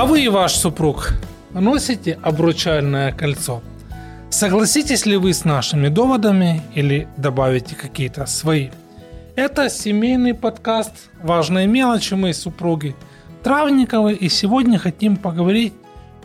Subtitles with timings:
[0.00, 1.12] А вы и ваш супруг
[1.52, 3.60] носите обручальное кольцо?
[4.30, 8.70] Согласитесь ли вы с нашими доводами или добавите какие-то свои?
[9.36, 12.96] Это семейный подкаст «Важные мелочи моей супруги»
[13.42, 15.74] Травниковой, и сегодня хотим поговорить,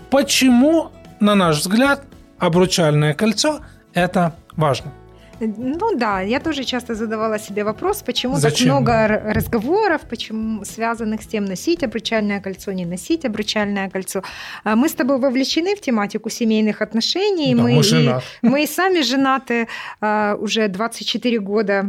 [0.09, 2.01] почему, на наш взгляд,
[2.39, 3.59] обручальное кольцо–
[3.93, 4.93] это важно.
[5.39, 8.67] Ну да, я тоже часто задавала себе вопрос, почему Зачем?
[8.67, 14.21] так много разговоров, почему связанных с тем, носить обручальное кольцо, не носить обручальное кольцо.
[14.63, 17.55] А мы с тобой вовлечены в тематику семейных отношений.
[17.55, 19.67] Да, мы, мы, и, мы и сами женаты
[20.01, 21.85] а, уже 24 года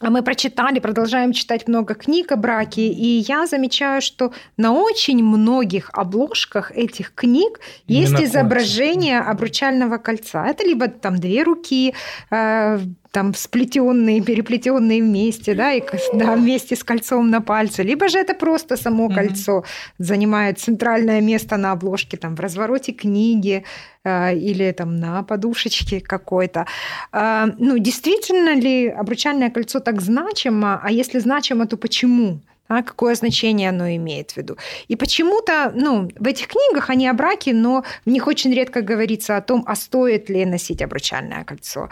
[0.00, 5.90] мы прочитали, продолжаем читать много книг о браке, и я замечаю, что на очень многих
[5.92, 10.46] обложках этих книг есть изображение обручального кольца.
[10.46, 11.94] Это либо там две руки,
[12.30, 12.78] э,
[13.12, 15.82] там сплетенные, переплетенные вместе, да, и
[16.14, 19.14] да, вместе с кольцом на пальце, либо же это просто само mm-hmm.
[19.14, 19.64] кольцо
[19.98, 23.64] занимает центральное место на обложке, там в развороте книги
[24.04, 26.66] э, или там на подушечке какой-то.
[27.12, 32.40] Э, ну, действительно ли обручальное кольцо так значимо, а если значимо, то почему?
[32.68, 34.56] а, какое значение оно имеет в виду.
[34.88, 39.36] И почему-то, ну, в этих книгах они о браке, но в них очень редко говорится
[39.36, 41.88] о том, а стоит ли носить обручальное кольцо.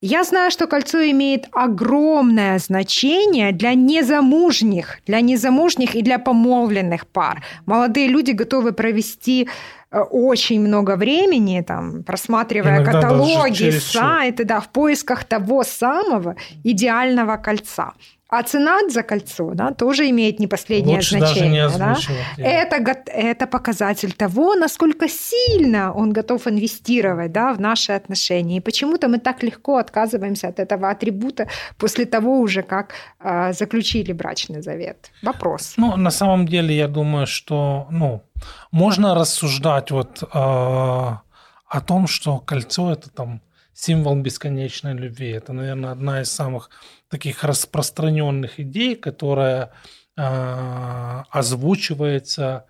[0.00, 7.42] Я знаю, что кольцо имеет огромное значение для незамужних, для незамужних и для помолвленных пар.
[7.66, 9.48] Молодые люди готовы провести
[9.90, 17.92] очень много времени, там, просматривая Иногда каталоги, сайты, да, в поисках того самого идеального кольца.
[18.30, 21.68] А цена за кольцо да, тоже имеет не последнее Лучше значение.
[21.70, 22.44] Даже не да?
[22.44, 28.58] это, это показатель того, насколько сильно он готов инвестировать да, в наши отношения.
[28.58, 34.12] И почему-то мы так легко отказываемся от этого атрибута после того уже, как э, заключили
[34.12, 35.10] брачный завет.
[35.22, 35.74] Вопрос.
[35.78, 38.22] Ну, на самом деле, я думаю, что ну,
[38.70, 45.30] можно рассуждать вот, э, о том, что кольцо это там символ бесконечной любви.
[45.30, 46.70] Это, наверное, одна из самых
[47.08, 49.70] таких распространенных идей, которая
[50.16, 52.66] э, озвучивается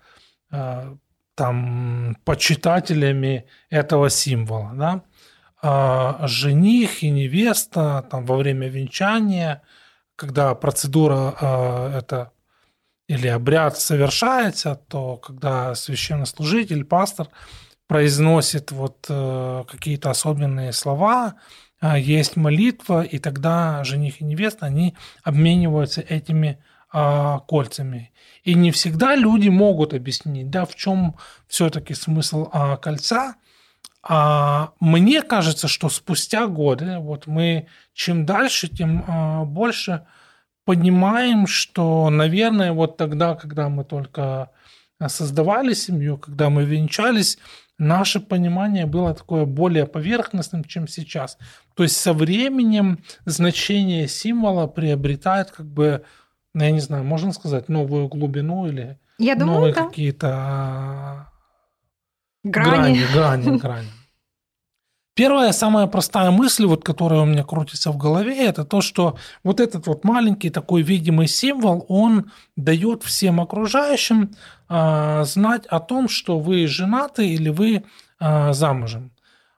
[0.51, 0.95] э,
[1.35, 4.71] там почитателями этого символа.
[4.75, 5.01] Да?
[6.21, 9.61] Э, жених и невеста там, во время венчания,
[10.15, 12.31] когда процедура э, это
[13.09, 17.27] или обряд совершается, то когда священнослужитель, пастор
[17.87, 21.33] произносит вот э, какие-то особенные слова,
[21.81, 26.59] э, есть молитва, и тогда жених и невеста, они обмениваются этими
[26.93, 28.11] э, кольцами.
[28.43, 31.15] И не всегда люди могут объяснить, да, в чем
[31.47, 33.35] все-таки смысл э, кольца.
[34.03, 40.05] А мне кажется, что спустя годы, вот мы чем дальше, тем э, больше
[40.69, 44.51] понимаем, что, наверное, вот тогда, когда мы только
[45.07, 47.39] создавали семью, когда мы венчались,
[47.79, 51.39] наше понимание было такое более поверхностным, чем сейчас.
[51.73, 56.03] То есть со временем значение символа приобретает как бы,
[56.53, 59.87] ну, я не знаю, можно сказать, новую глубину или я думаю, новые да.
[59.87, 61.27] какие-то а,
[62.43, 62.99] грани.
[62.99, 63.87] грани, грани, грани.
[65.19, 69.59] Первая, самая простая мысль, вот, которая у меня крутится в голове, это то, что вот
[69.59, 74.31] этот вот маленький такой видимый символ, он дает всем окружающим
[74.69, 77.83] э, знать о том, что вы женаты или вы
[78.21, 79.11] э, замужем.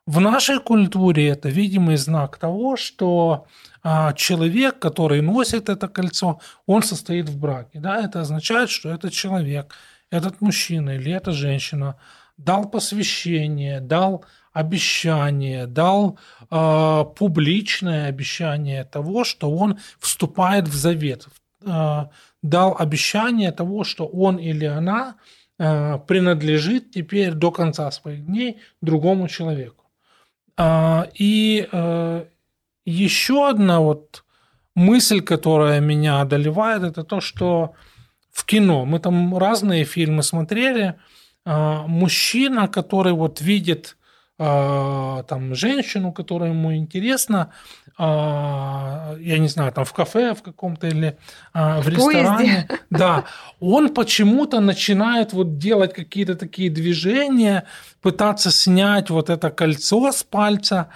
[0.07, 3.45] В нашей культуре это видимый знак того, что
[3.83, 7.79] э, человек, который носит это кольцо, он состоит в браке.
[7.79, 8.03] Да?
[8.03, 9.75] Это означает, что этот человек,
[10.09, 11.97] этот мужчина или эта женщина
[12.37, 16.19] дал посвящение, дал обещание, дал
[16.49, 21.27] э, публичное обещание того, что он вступает в завет,
[21.65, 22.05] э,
[22.43, 25.15] дал обещание того, что он или она
[25.57, 29.85] э, принадлежит теперь до конца своих дней другому человеку.
[30.57, 32.25] Э, и э,
[32.85, 34.23] еще одна вот
[34.75, 37.73] мысль, которая меня одолевает, это то, что
[38.31, 38.85] в кино.
[38.85, 40.95] Мы там разные фильмы смотрели,
[41.45, 43.97] э, мужчина, который вот видит
[44.41, 47.51] там женщину, которая ему интересна,
[47.97, 51.17] а, я не знаю, там в кафе в каком-то или
[51.53, 52.67] а, в, в ресторане, поезде.
[52.89, 53.25] да,
[53.59, 57.65] он почему-то начинает вот делать какие-то такие движения,
[58.01, 60.87] пытаться снять вот это кольцо с пальца,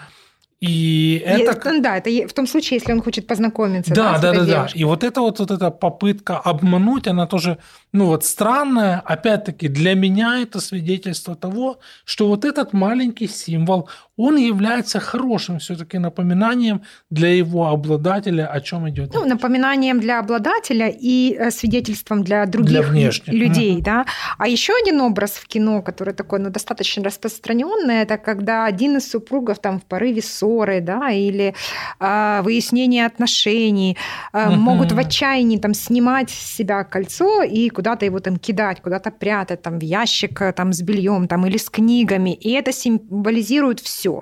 [0.62, 1.82] и это...
[1.82, 3.94] Да, это в том случае, если он хочет познакомиться.
[3.94, 4.68] Да, да, да, да.
[4.74, 7.58] И вот эта вот, вот эта попытка обмануть, она тоже,
[7.96, 9.02] ну вот странная.
[9.06, 15.98] Опять-таки, для меня это свидетельство того, что вот этот маленький символ, он является хорошим все-таки
[15.98, 19.14] напоминанием для его обладателя, о чем идет.
[19.14, 23.84] Ну, напоминанием для обладателя и э, свидетельством для других для людей, mm-hmm.
[23.84, 24.06] да.
[24.38, 29.10] А еще один образ в кино, который такой, ну, достаточно распространенный, это когда один из
[29.10, 31.54] супругов там в порыве ссоры, да, или
[32.00, 33.98] э, выяснения отношений
[34.34, 34.56] э, mm-hmm.
[34.56, 39.62] могут в отчаянии там снимать с себя кольцо и куда-то его там кидать, куда-то прятать
[39.62, 44.22] там в ящик э, там с бельем там или с книгами, и это символизирует все.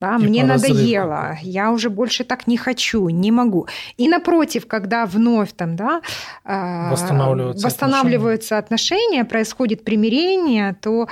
[0.00, 3.66] Да, мне надоело, я уже больше так не хочу, не могу.
[3.98, 6.00] И напротив, когда вновь там, да,
[6.44, 9.02] а, восстанавливаются, восстанавливаются отношения.
[9.04, 11.08] отношения, происходит примирение, то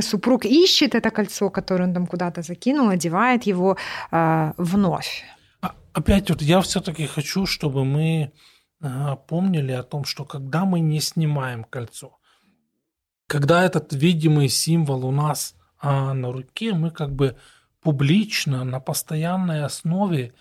[0.00, 3.76] супруг ищет это кольцо, которое он там куда-то закинул, одевает его
[4.10, 5.24] а, вновь.
[5.60, 8.30] А, опять вот я все-таки хочу, чтобы мы
[9.28, 12.18] помнили о том, что когда мы не снимаем кольцо,
[13.26, 17.36] когда этот видимый символ у нас а на руке мы как бы
[17.82, 20.32] публично, на постоянной основе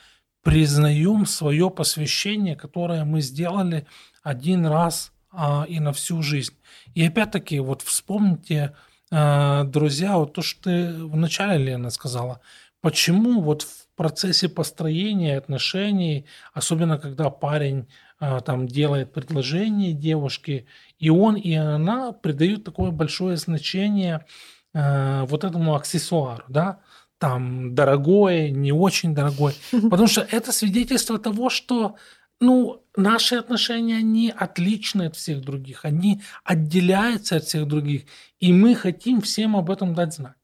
[0.43, 3.87] признаем свое посвящение, которое мы сделали
[4.21, 6.53] один раз а, и на всю жизнь.
[6.93, 8.75] И опять-таки, вот вспомните,
[9.11, 12.39] а, друзья, вот то, что ты вначале, Лена, сказала,
[12.81, 20.65] почему вот в процессе построения отношений, особенно когда парень а, там делает предложение девушке,
[20.99, 24.25] и он, и она придают такое большое значение
[24.73, 26.81] э, вот этому аксессуару, да,
[27.17, 31.95] там дорогое, не очень дорогое, потому что это свидетельство того, что
[32.39, 38.03] ну, наши отношения, они отличны от всех других, они отделяются от всех других,
[38.39, 40.35] и мы хотим всем об этом дать знать.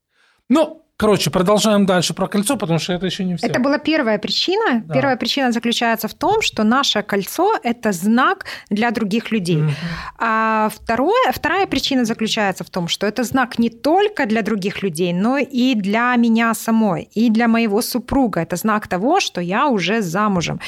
[0.50, 3.46] Но Короче, продолжаем дальше про кольцо, потому что это еще не все.
[3.46, 4.82] Это была первая причина.
[4.84, 4.96] Да.
[4.96, 9.62] Первая причина заключается в том, что наше кольцо– это знак для других людей.
[9.62, 9.72] Угу.
[10.18, 15.14] А второе, вторая причина заключается в том, что это знак не только для других людей,
[15.14, 18.42] но и для меня самой, и для моего супруга.
[18.42, 20.60] Это знак того, что я уже замужем.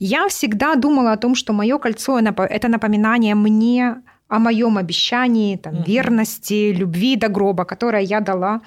[0.00, 5.74] Я всегда думала о том, что мое кольцо– это напоминание мне о моем обещании, там,
[5.74, 5.84] угу.
[5.86, 8.60] верности, любви до гроба, которое я дала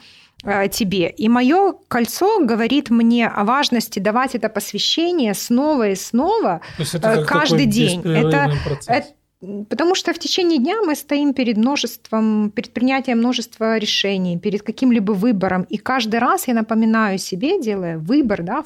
[0.72, 1.10] тебе.
[1.10, 7.26] И мое кольцо говорит мне о важности давать это посвящение снова и снова это э,
[7.26, 8.02] каждый день.
[8.02, 8.52] Это,
[8.88, 9.08] это
[9.70, 15.14] Потому что в течение дня мы стоим перед множеством, перед принятием множества решений, перед каким-либо
[15.14, 15.64] выбором.
[15.64, 18.64] И каждый раз я напоминаю себе, делая выбор, да,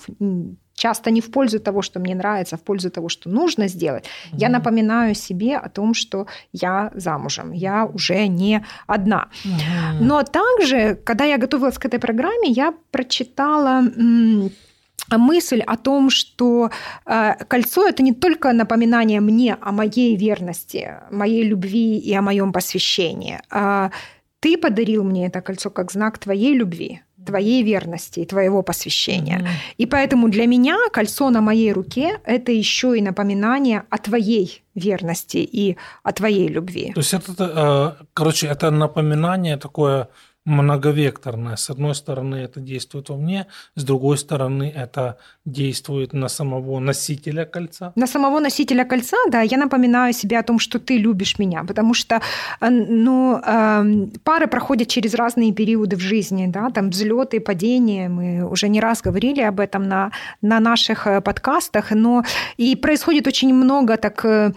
[0.75, 4.04] часто не в пользу того, что мне нравится, а в пользу того, что нужно сделать,
[4.04, 4.38] mm-hmm.
[4.38, 9.30] я напоминаю себе о том, что я замужем, я уже не одна.
[9.45, 10.01] Mm-hmm.
[10.01, 13.83] Но также, когда я готовилась к этой программе, я прочитала
[15.12, 16.72] мысль о том, что
[17.06, 22.51] э, кольцо это не только напоминание мне о моей верности, моей любви и о моем
[22.51, 23.39] посвящении.
[23.50, 23.92] А
[24.39, 29.39] ты подарил мне это кольцо как знак твоей любви твоей верности и твоего посвящения.
[29.39, 29.75] Mm-hmm.
[29.77, 35.38] И поэтому для меня кольцо на моей руке это еще и напоминание о твоей верности
[35.38, 36.92] и о твоей любви.
[36.94, 40.07] То есть это, э, короче, это напоминание такое
[40.45, 41.56] многовекторная.
[41.56, 47.45] С одной стороны, это действует во мне, с другой стороны, это действует на самого носителя
[47.45, 47.92] кольца.
[47.95, 51.94] На самого носителя кольца, да, я напоминаю себе о том, что ты любишь меня, потому
[51.94, 52.21] что
[52.62, 58.47] э, ну, эм, пары проходят через разные периоды в жизни, да, там взлеты, падения, мы
[58.47, 60.12] уже не раз говорили об этом на,
[60.42, 62.24] на наших э, подкастах, но
[62.57, 64.51] и происходит очень много так э,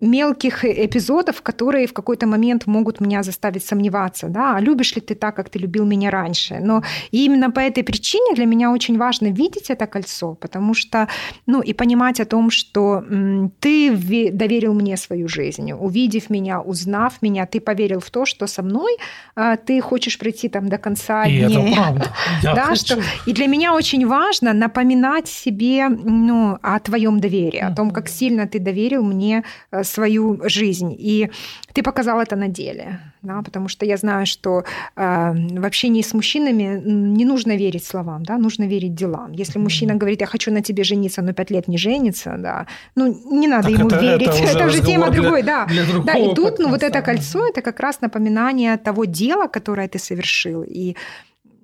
[0.00, 5.14] мелких эпизодов, которые в какой-то момент могут меня заставить сомневаться, да, а любишь ли ты
[5.14, 6.58] так, как ты любил меня раньше.
[6.60, 11.08] Но именно по этой причине для меня очень важно видеть это кольцо, потому что,
[11.46, 13.90] ну, и понимать о том, что м, ты
[14.32, 18.96] доверил мне свою жизнь, увидев меня, узнав меня, ты поверил в то, что со мной
[19.36, 21.66] а, ты хочешь прийти там до конца и дней.
[21.66, 22.06] это правда.
[22.42, 22.80] Я да, хочу.
[22.80, 23.02] что...
[23.26, 28.46] И для меня очень важно напоминать себе ну, о твоем доверии, о том, как сильно
[28.46, 30.94] ты доверил мне э, свою жизнь.
[30.98, 31.30] И
[31.72, 34.64] ты показал это на деле, да, потому что я знаю, что
[34.96, 39.32] э, в общении с мужчинами не нужно верить словам, да, нужно верить делам.
[39.32, 42.66] Если мужчина говорит, я хочу на тебе жениться, но пять лет не женится, да,
[42.96, 45.66] ну не надо так ему это, верить, это уже, это уже тема для, другой, да.
[45.66, 49.88] Для да, и тут, ну вот это кольцо, это как раз напоминание того дела, которое
[49.88, 50.96] ты совершил, и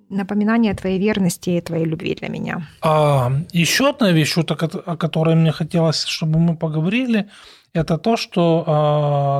[0.09, 2.67] напоминание твоей верности и твоей любви для меня.
[2.81, 7.29] А, еще одна вещь, о которой мне хотелось, чтобы мы поговорили,
[7.73, 8.63] это то, что,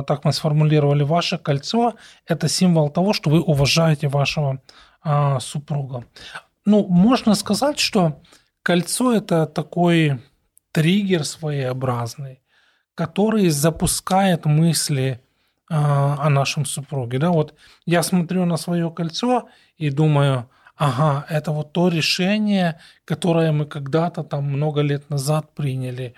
[0.02, 1.94] э, так мы сформулировали, ваше кольцо–
[2.26, 4.60] это символ того, что вы уважаете вашего
[5.04, 6.04] э, супруга.
[6.64, 8.20] Ну, можно сказать, что
[8.62, 10.20] кольцо– это такой
[10.72, 12.40] триггер своеобразный,
[12.94, 15.20] который запускает мысли
[15.70, 17.18] э, о нашем супруге.
[17.18, 17.30] Да?
[17.30, 17.54] Вот
[17.86, 19.48] я смотрю на свое кольцо
[19.78, 20.48] и думаю,
[20.78, 26.14] ага, это вот то решение, которое мы когда-то там много лет назад приняли.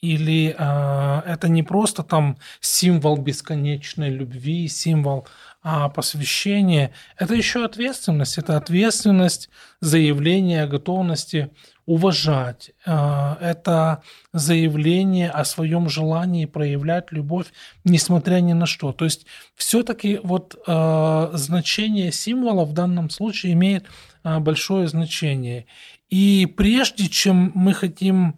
[0.00, 5.26] Или э, это не просто там символ бесконечной любви, символ
[5.60, 6.92] а посвящения.
[7.16, 8.38] Это еще ответственность.
[8.38, 9.50] Это ответственность
[9.80, 11.50] заявления о готовности
[11.84, 12.70] уважать.
[12.86, 14.02] Э, это
[14.32, 17.46] заявление о своем желании проявлять любовь,
[17.84, 18.92] несмотря ни на что.
[18.92, 19.26] То есть
[19.56, 23.86] все-таки вот э, значение символа в данном случае имеет
[24.22, 25.66] э, большое значение.
[26.08, 28.36] И прежде чем мы хотим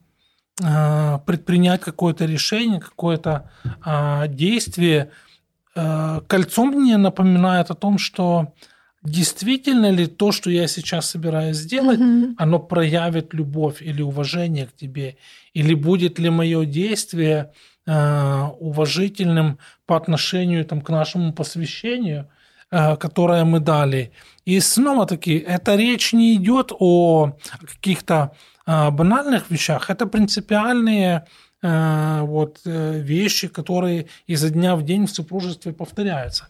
[0.57, 3.50] предпринять какое-то решение, какое-то
[4.28, 5.11] действие,
[5.75, 8.52] кольцо мне напоминает о том, что
[9.02, 12.35] действительно ли то, что я сейчас собираюсь сделать, угу.
[12.37, 15.16] оно проявит любовь или уважение к тебе,
[15.54, 17.52] или будет ли мое действие
[17.87, 22.39] э, уважительным по отношению там, к нашему посвящению, э,
[22.70, 24.12] которое мы дали.
[24.44, 28.32] И снова-таки, эта речь не идет о каких-то
[28.66, 31.24] э, банальных вещах, это принципиальные
[31.62, 36.48] э, вот, э, вещи, которые изо дня в день в супружестве повторяются.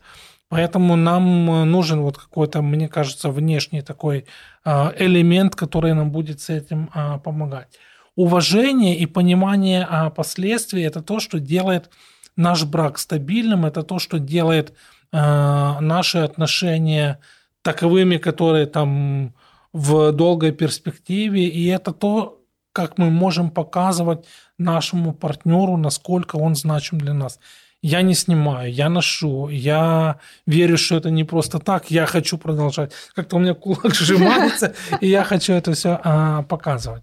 [0.48, 4.24] Поэтому нам э, нужен вот какой-то, мне кажется, внешний такой
[4.64, 6.90] элемент, который нам будет с этим
[7.24, 7.78] помогать.
[8.16, 11.90] Уважение и понимание последствий– это то, что делает
[12.36, 14.74] наш брак стабильным, это то, что делает
[15.12, 17.18] наши отношения
[17.62, 19.34] таковыми, которые там
[19.72, 22.40] в долгой перспективе, и это то,
[22.72, 24.26] как мы можем показывать
[24.58, 27.40] нашему партнеру, насколько он значим для нас
[27.82, 32.92] я не снимаю, я ношу, я верю, что это не просто так, я хочу продолжать.
[33.14, 37.02] Как-то у меня кулак сжимается, и я хочу это все а, показывать.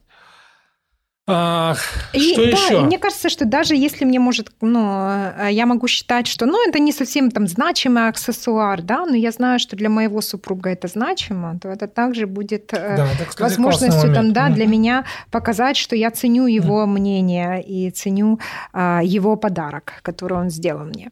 [1.30, 1.76] А,
[2.14, 2.74] и, что да, еще?
[2.76, 6.70] И мне кажется, что даже если мне может, ну, э, я могу считать, что, ну,
[6.70, 10.88] это не совсем там значимый аксессуар, да, но я знаю, что для моего супруга это
[10.88, 15.98] значимо, то это также будет э, да, кстати, возможностью там, да, для меня показать, что
[15.98, 18.40] я ценю его мнение и ценю
[18.72, 21.12] а, его подарок, который он сделал мне.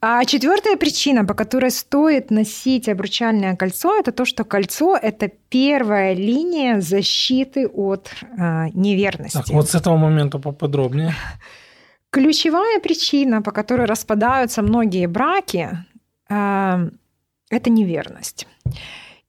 [0.00, 6.14] А четвертая причина, по которой стоит носить обручальное кольцо, это то, что кольцо это первая
[6.14, 9.38] линия защиты от а, неверности.
[9.38, 11.14] Так, вот с этого момента поподробнее.
[12.10, 15.70] Ключевая причина, по которой распадаются многие браки,
[16.28, 16.88] а,
[17.50, 18.46] это неверность.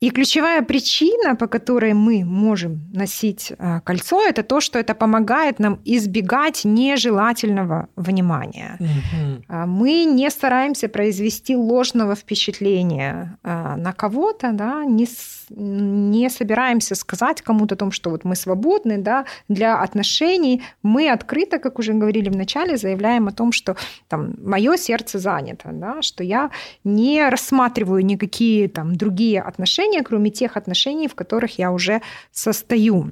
[0.04, 5.60] И ключевая причина, по которой мы можем носить а, кольцо, это то, что это помогает
[5.60, 8.78] нам избегать нежелательного внимания.
[8.82, 9.58] Угу.
[9.66, 15.08] Мы не стараемся произвести ложного впечатления а, на кого-то, да, не,
[15.56, 20.64] не собираемся сказать кому-то о том, что вот мы свободны да, для отношений.
[20.82, 23.76] Мы открыто, как уже говорили в начале, заявляем о том, что
[24.08, 26.50] там, мое сердце занято, да, что я
[26.84, 33.12] не рассматриваю никакие там, другие отношения, кроме тех отношений, в которых я уже состою.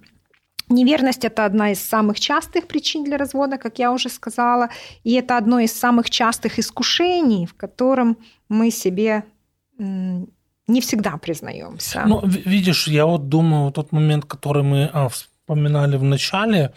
[0.70, 4.70] Неверность– это одна из самых частых причин для развода, как я уже сказала,
[5.04, 8.18] и это одно из самых частых искушений, в котором
[8.48, 9.26] мы себе
[10.68, 12.04] не всегда признаемся.
[12.06, 16.74] Ну, видишь, я вот думаю, тот момент, который мы а, вспоминали в начале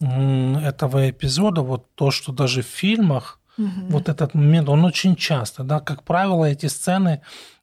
[0.00, 3.70] этого эпизода, вот то, что даже в фильмах, угу.
[3.88, 7.22] вот этот момент, он очень часто, да, как правило, эти сцены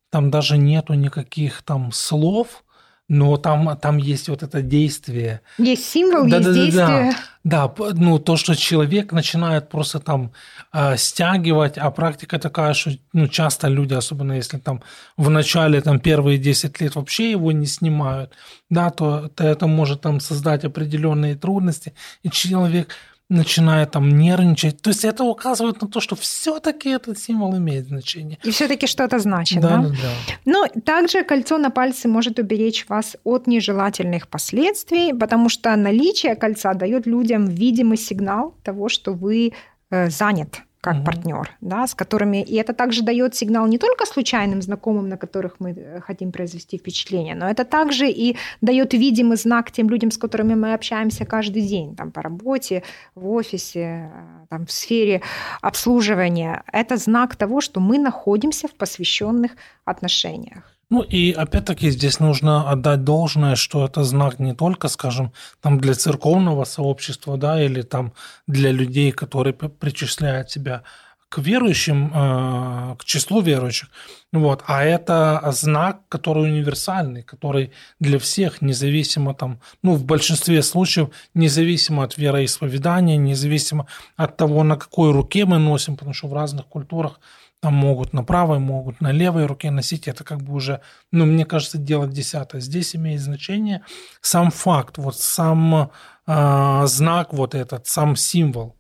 [0.10, 2.64] там даже нету никаких там слов,
[3.14, 5.42] но там, там есть вот это действие.
[5.60, 7.16] Есть символ, да, есть да, действие.
[7.44, 10.32] Да, да, ну то, что человек начинает просто там
[10.74, 14.82] э, стягивать, а практика такая, что ну, часто люди, особенно если там
[15.16, 18.32] в начале там первые 10 лет вообще его не снимают,
[18.72, 21.94] да, то, то это может там создать определенные трудности,
[22.24, 22.96] и человек
[23.34, 24.82] начинает там нервничать.
[24.82, 28.38] То есть это указывает на то, что все-таки этот символ имеет значение.
[28.44, 29.78] И все-таки что-то значит, да?
[29.78, 29.96] Да, да.
[30.46, 36.74] Но также кольцо на пальце может уберечь вас от нежелательных последствий, потому что наличие кольца
[36.74, 39.54] дает людям видимый сигнал того, что вы
[39.90, 41.06] э, занят как угу.
[41.06, 45.56] партнер, да, с которыми и это также дает сигнал не только случайным знакомым, на которых
[45.60, 50.18] мы э, хотим произвести впечатление, но это также и дает видимый знак тем людям, с
[50.18, 52.84] которыми мы общаемся каждый день, там по работе,
[53.16, 55.22] в офисе, э, там в сфере
[55.62, 56.64] обслуживания.
[56.74, 59.52] Это знак того, что мы находимся в посвященных
[59.86, 60.64] отношениях.
[60.90, 65.94] Ну и опять-таки здесь нужно отдать должное, что это знак не только, скажем, там для
[65.96, 68.14] церковного сообщества, да, или там
[68.48, 70.84] для людей, которые причисляют себя
[71.34, 73.90] к верующим, э, к числу верующих,
[74.32, 81.10] вот, а это знак, который универсальный, который для всех, независимо там, ну, в большинстве случаев,
[81.34, 86.68] независимо от вероисповедания, независимо от того, на какой руке мы носим, потому что в разных
[86.68, 87.20] культурах
[87.64, 90.10] там могут на правой, могут на левой руке носить.
[90.10, 90.82] Это как бы уже,
[91.14, 92.60] ну, мне кажется, дело десятое.
[92.60, 93.86] Здесь имеет значение
[94.20, 95.90] сам факт, вот сам
[96.28, 98.76] э, знак вот этот, сам символ,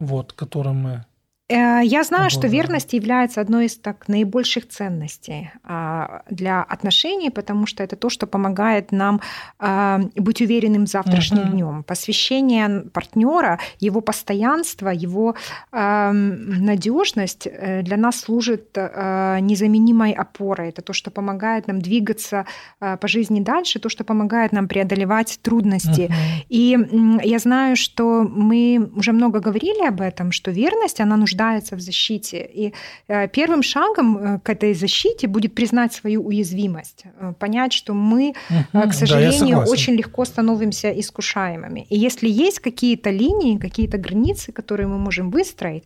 [0.00, 1.04] вот, который мы
[1.52, 7.82] я знаю, что верность является одной из так наибольших ценностей а, для отношений, потому что
[7.82, 9.20] это то, что помогает нам
[9.58, 11.50] а, быть уверенным завтрашним угу.
[11.50, 11.82] днем.
[11.84, 15.34] Посвящение партнера, его постоянство, его
[15.72, 20.68] надежность э, для нас служит э, незаменимой опорой.
[20.68, 22.46] Это то, что помогает нам двигаться
[22.78, 26.02] по жизни дальше, то, что помогает нам преодолевать трудности.
[26.02, 26.14] Угу.
[26.48, 26.78] И
[27.22, 31.80] я знаю, что мы уже много говорили об этом, что верность, она нужна нуждается в
[31.80, 32.50] защите.
[32.54, 32.72] И
[33.08, 38.34] э, первым шагом э, к этой защите будет признать свою уязвимость, э, понять, что мы,
[38.72, 41.86] к сожалению, да, очень легко становимся искушаемыми.
[41.90, 45.84] И если есть какие-то линии, какие-то границы, которые мы можем выстроить,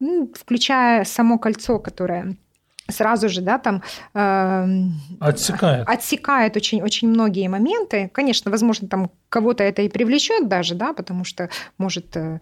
[0.00, 2.36] ну, включая само кольцо, которое
[2.90, 3.82] сразу же, да, там
[4.14, 4.66] э,
[5.20, 8.10] отсекает, отсекает очень, очень многие моменты.
[8.14, 12.40] Конечно, возможно, там кого-то это и привлечет даже, да, потому что может э,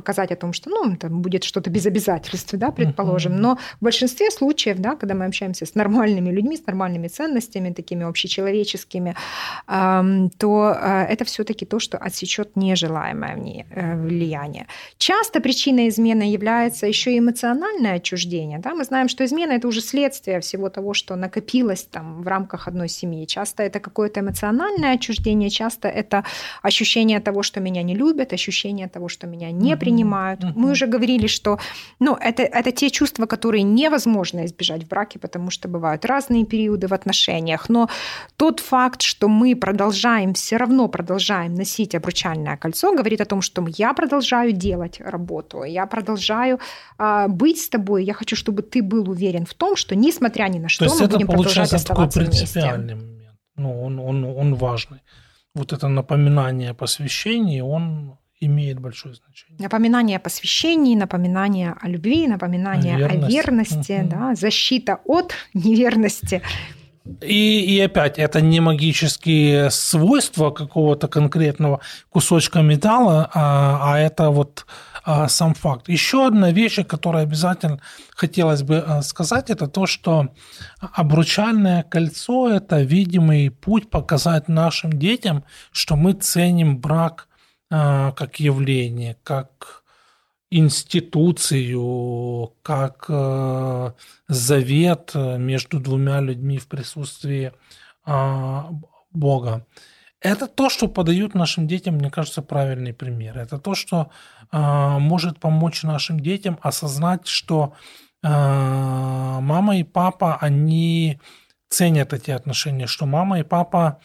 [0.00, 3.36] показать о том, что ну, там будет что-то без обязательств, да, предположим.
[3.36, 8.04] Но в большинстве случаев, да, когда мы общаемся с нормальными людьми, с нормальными ценностями, такими
[8.04, 9.14] общечеловеческими,
[10.38, 14.66] то э, это все-таки то, что отсечет нежелаемое э, влияние.
[14.96, 18.58] Часто причиной измены является еще и эмоциональное отчуждение.
[18.58, 18.74] Да?
[18.74, 22.88] Мы знаем, что измена это уже следствие всего того, что накопилось там в рамках одной
[22.88, 23.26] семьи.
[23.26, 26.24] Часто это какое-то эмоциональное отчуждение, часто это
[26.62, 29.89] ощущение того, что меня не любят, ощущение того, что меня не принимают.
[29.90, 30.52] Mm-hmm.
[30.54, 31.58] Мы уже говорили, что
[31.98, 36.86] ну, это, это те чувства, которые невозможно избежать в браке, потому что бывают разные периоды
[36.86, 37.68] в отношениях.
[37.68, 37.88] Но
[38.36, 43.66] тот факт, что мы продолжаем, все равно продолжаем носить обручальное кольцо, говорит о том, что
[43.76, 46.60] я продолжаю делать работу, я продолжаю
[46.98, 50.58] а, быть с тобой, я хочу, чтобы ты был уверен в том, что несмотря ни
[50.58, 53.12] на что, То мы это будем продолжать оставаться такой принципиальный вместе.
[53.12, 53.38] момент.
[53.56, 55.00] Ну, он, он, он важный.
[55.54, 59.56] Вот это напоминание о посвящении, он имеет большое значение.
[59.58, 63.24] Напоминание о посвящении, напоминание о любви, напоминание Верность.
[63.24, 64.08] о верности, угу.
[64.08, 66.42] да, защита от неверности.
[67.22, 74.66] И, и опять, это не магические свойства какого-то конкретного кусочка металла, а, а это вот
[75.02, 75.88] а, сам факт.
[75.88, 77.80] Еще одна вещь, которую обязательно
[78.14, 80.28] хотелось бы а, сказать, это то, что
[80.78, 87.28] обручальное кольцо– это видимый путь показать нашим детям, что мы ценим брак
[87.70, 89.84] как явление, как
[90.50, 93.92] институцию, как э,
[94.28, 97.52] завет между двумя людьми в присутствии
[98.04, 98.70] а,
[99.12, 99.64] Бога.
[100.20, 103.38] Это то, что подают нашим детям, мне кажется, правильный пример.
[103.38, 104.10] Это то, что
[104.50, 107.74] а, может помочь нашим детям осознать, что
[108.22, 111.18] мама и папа, они
[111.70, 113.98] ценят эти отношения, что мама и папа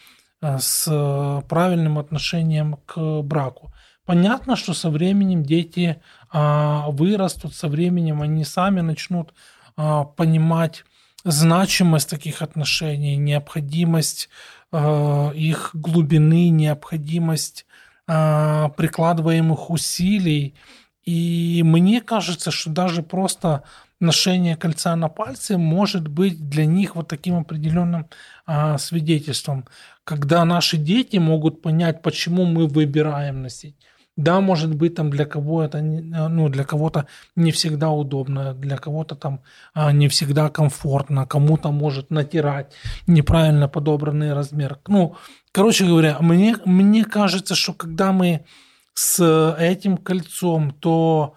[0.58, 3.72] с правильным отношением к браку.
[4.06, 9.34] Понятно, что со временем дети а, вырастут, со временем они сами начнут
[9.76, 10.84] а, понимать
[11.24, 14.28] значимость таких отношений, необходимость
[14.70, 17.66] а, их глубины, необходимость
[18.06, 20.54] прикладываемых усилий.
[21.02, 23.64] И мне кажется, что даже просто
[24.00, 28.08] ношение кольца на пальце может быть для них вот таким определенным
[28.46, 29.66] а, свидетельством
[30.06, 33.74] когда наши дети могут понять, почему мы выбираем носить.
[34.16, 39.16] Да, может быть, там для кого это, ну, для кого-то не всегда удобно, для кого-то
[39.16, 39.40] там
[39.74, 42.72] а, не всегда комфортно, кому-то может натирать
[43.08, 44.78] неправильно подобранный размер.
[44.86, 45.16] Ну,
[45.52, 48.46] короче говоря, мне, мне кажется, что когда мы
[48.94, 51.34] с этим кольцом, то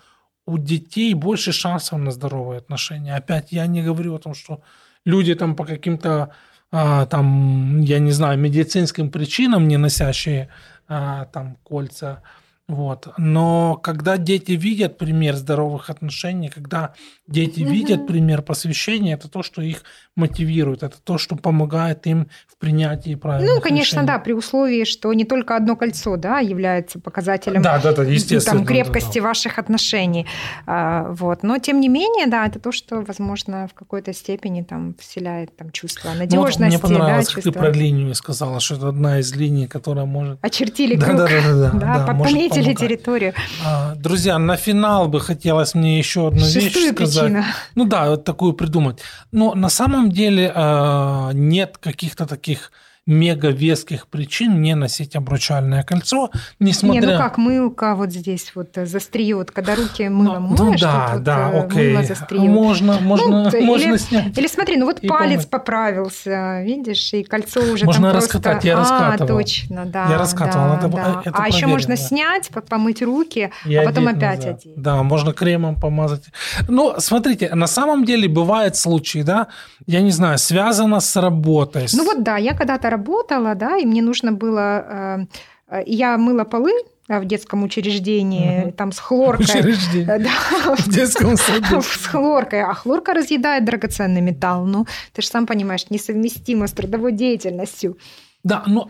[0.49, 3.15] у детей больше шансов на здоровые отношения.
[3.15, 4.61] Опять я не говорю о том, что
[5.05, 6.31] люди там по каким-то
[6.71, 10.49] а, там, я не знаю, медицинским причинам не носящие
[10.87, 12.23] а, там кольца,
[12.69, 13.07] вот.
[13.17, 16.93] Но когда дети видят пример здоровых отношений, когда
[17.27, 17.71] дети угу.
[17.71, 19.83] видят пример посвящения, это то, что их
[20.19, 24.07] мотивирует, это то, что помогает им в принятии правильных Ну, конечно, решений.
[24.07, 28.57] да, при условии, что не только одно кольцо, да, является показателем да, да, да, естественно,
[28.57, 29.27] там, крепкости да, да.
[29.27, 30.25] ваших отношений.
[30.65, 31.43] А, вот.
[31.43, 35.71] Но, тем не менее, да, это то, что, возможно, в какой-то степени там вселяет там,
[35.71, 36.35] чувство надежности.
[36.35, 37.51] Ну, вот мне понравилось, да, как чувство...
[37.53, 40.39] ты про линию сказала, что это одна из линий, которая может...
[40.41, 41.17] Очертили круг.
[41.17, 41.71] Да, да, да.
[41.71, 43.33] да, да, пометили территорию.
[43.65, 47.25] А, друзья, на финал бы хотелось мне еще одну Шестую вещь сказать.
[47.25, 47.43] Причину.
[47.75, 48.99] Ну да, вот такую придумать.
[49.31, 52.71] Но на самом деле а, нет каких-то таких
[53.09, 57.01] мега веских причин не носить обручальное кольцо, несмотря...
[57.01, 61.23] Не, ну как мылка вот здесь вот застриет, когда руки мылом ну, моешь, да, вот
[61.23, 61.93] да, вот окей.
[61.93, 62.49] мыло застриет.
[62.49, 64.37] Можно, можно, ну, можно или, снять.
[64.37, 65.49] Или смотри, ну вот палец помыть.
[65.49, 68.67] поправился, видишь, и кольцо уже можно там раскатать, просто...
[68.67, 69.39] я раскатывал.
[69.39, 70.09] А, точно, да.
[70.09, 71.21] Я раскатывал, да, это, да.
[71.25, 74.59] это А еще можно снять, помыть руки, и а потом одеть опять назад.
[74.61, 74.73] одеть.
[74.75, 76.25] Да, можно кремом помазать.
[76.67, 79.47] Ну, смотрите, на самом деле бывают случаи, да,
[79.87, 81.87] я не знаю, связано с работой.
[81.93, 85.27] Ну вот да, я когда-то работала, да, и мне нужно было...
[85.67, 86.71] Э, я мыла полы
[87.07, 88.71] в детском учреждении, угу.
[88.71, 89.45] там с хлоркой.
[89.45, 90.19] Учреждение.
[90.19, 90.75] Да.
[90.75, 91.81] В детском саду.
[91.81, 92.61] С хлоркой.
[92.61, 94.65] А хлорка разъедает драгоценный металл.
[94.65, 97.97] Ну, ты же сам понимаешь, несовместимо с трудовой деятельностью.
[98.43, 98.87] Да, ну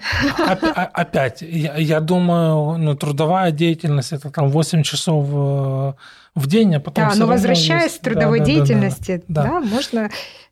[0.94, 5.94] опять, я, я думаю, ну, трудовая деятельность это там 8 часов э,
[6.36, 7.10] в день, а потом.
[7.10, 10.10] Да, но возвращаясь к трудовой да, деятельности, да, да, да, можно,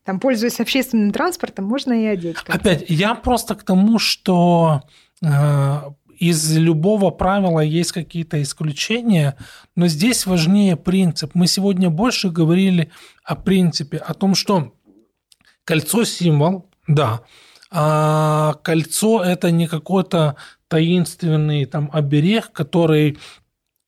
[0.08, 2.38] там, пользуясь общественным транспортом, можно и одеть.
[2.48, 4.84] Опять, я просто к тому, что
[5.22, 5.82] э,
[6.18, 9.36] из любого правила есть какие-то исключения,
[9.76, 11.32] но здесь важнее принцип.
[11.34, 12.90] Мы сегодня больше говорили
[13.26, 14.74] о принципе, о том, что
[15.66, 17.20] кольцо символ, да,
[17.70, 20.38] а кольцо это не какой-то
[20.70, 23.18] таинственный там оберег, который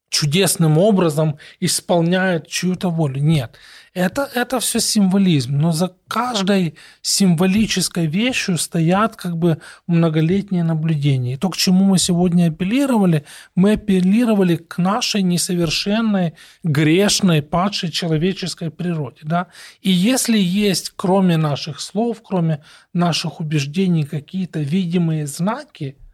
[0.10, 3.21] чудесным образом исполняет чью-то волю.
[3.21, 3.55] Нет,
[3.93, 11.34] это, это все символизм, но за каждой символической вещью стоят как бы многолетние наблюдения.
[11.34, 13.25] И то, к чему мы сегодня апеллировали,
[13.56, 19.21] мы апеллировали к нашей несовершенной, грешной, падшей человеческой природе.
[19.23, 19.47] Да?
[19.82, 25.97] И если есть, кроме наших слов, кроме наших убеждений, какие-то видимые знаки–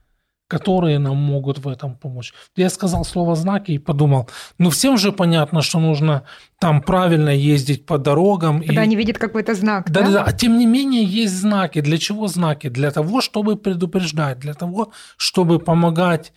[0.48, 2.34] которые нам могут в этом помочь.
[2.56, 4.30] Я сказал слово «знаки» и подумал,
[4.60, 6.24] ну всем же понятно, что нужно
[6.60, 8.62] там правильно ездить по дорогам.
[8.62, 8.86] Когда и...
[8.86, 10.02] они видят какой-то знак, да?
[10.02, 11.82] Да, да, а тем не менее есть знаки.
[11.82, 12.70] Для чего знаки?
[12.70, 16.32] Для того, чтобы предупреждать, для того, чтобы помогать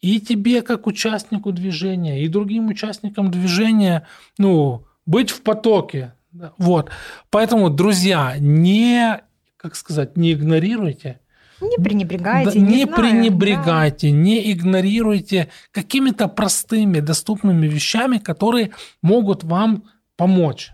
[0.00, 6.12] и тебе, как участнику движения, и другим участникам движения, ну, быть в потоке.
[6.58, 6.90] Вот.
[7.30, 9.22] Поэтому, друзья, не,
[9.56, 11.20] как сказать, не игнорируйте–
[11.60, 12.52] не пренебрегайте.
[12.52, 14.16] Да, не не знаю, пренебрегайте, да.
[14.16, 19.84] не игнорируйте какими-то простыми, доступными вещами, которые могут вам
[20.16, 20.72] помочь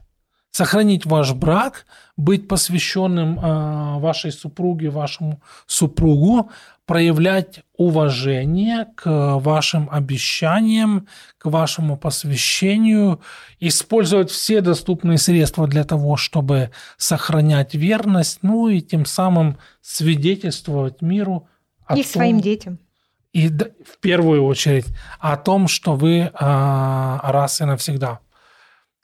[0.52, 1.86] сохранить ваш брак,
[2.16, 6.50] быть посвященным э, вашей супруге, вашему супругу,
[6.84, 13.20] проявлять уважение к вашим обещаниям, к вашему посвящению,
[13.60, 21.48] использовать все доступные средства для того, чтобы сохранять верность, ну и тем самым свидетельствовать миру
[21.86, 22.78] о и том, своим детям.
[23.32, 24.86] И в первую очередь
[25.18, 28.20] о том, что вы а, раз и навсегда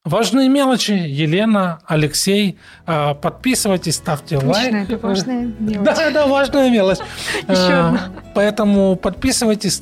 [0.05, 0.93] Важные мелочи.
[0.93, 2.57] Елена, Алексей.
[2.87, 4.75] А, подписывайтесь, ставьте Точно, лайк.
[4.91, 5.85] это важная мелочь.
[5.85, 6.99] Да, да, важная мелочь.
[7.49, 7.97] А.
[8.35, 9.79] Поэтому подписывайтесь,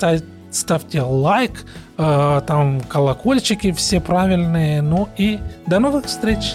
[0.51, 1.65] ставьте лайк.
[1.99, 4.83] А, там колокольчики все правильные.
[4.83, 6.55] Ну и до новых встреч.